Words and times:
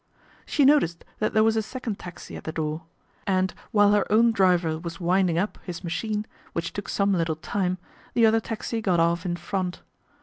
She 0.47 0.65
noticed 0.65 1.05
that 1.19 1.33
there 1.35 1.43
was 1.43 1.55
a 1.55 1.61
second 1.61 1.99
taxi 1.99 2.35
at 2.35 2.43
the 2.45 2.51
door, 2.51 2.85
and 3.27 3.53
while 3.69 3.91
her 3.91 4.11
own 4.11 4.31
driver 4.31 4.79
was" 4.79 4.99
winding 4.99 5.37
up" 5.37 5.59
his 5.63 5.83
machine, 5.83 6.25
which 6.53 6.73
took 6.73 6.89
some 6.89 7.13
little 7.13 7.35
time, 7.35 7.77
the 8.15 8.25
other 8.25 8.39
taxi 8.39 8.81
got 8.81 8.99
off 8.99 9.27
in 9.27 9.35
front. 9.35 9.83